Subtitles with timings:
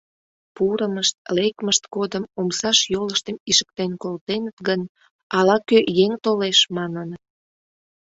[0.55, 4.81] Пурымышт, лекмышт годым омсаш йолыштым ишыктен колтеныт гын,
[5.37, 7.23] «ала-кӧ еҥ толеш» маныныт.